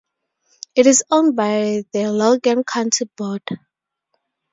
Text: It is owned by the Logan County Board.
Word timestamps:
It 0.73 0.87
is 0.87 1.03
owned 1.11 1.35
by 1.35 1.83
the 1.93 2.09
Logan 2.11 2.63
County 2.63 3.05
Board. 3.15 3.43